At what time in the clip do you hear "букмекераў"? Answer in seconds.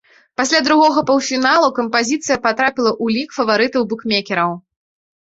3.93-4.51